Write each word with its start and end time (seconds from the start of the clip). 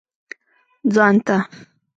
ځان 0.93 1.15
ته. 1.25 1.37